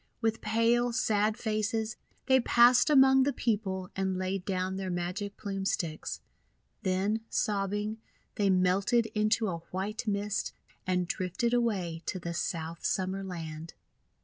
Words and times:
With 0.19 0.41
pale, 0.41 0.91
sad 0.91 1.37
faces 1.37 1.95
they 2.25 2.39
passed 2.39 2.89
among 2.89 3.21
the 3.21 3.31
people 3.31 3.91
and 3.95 4.17
laid 4.17 4.45
down 4.45 4.75
their 4.75 4.89
Magic 4.89 5.37
Plume 5.37 5.63
Sticks. 5.63 6.21
Then, 6.81 7.19
sobbing, 7.29 7.99
they 8.33 8.49
melted 8.49 9.05
into 9.13 9.47
a 9.47 9.59
white 9.69 10.07
mist, 10.07 10.53
and 10.87 11.07
drifted 11.07 11.53
away 11.53 12.01
to 12.07 12.17
the 12.17 12.33
South 12.33 12.83
Summer 12.83 13.23
Land. 13.23 13.75